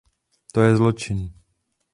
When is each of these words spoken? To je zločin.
To 0.53 0.59
je 0.65 0.75
zločin. 0.79 1.19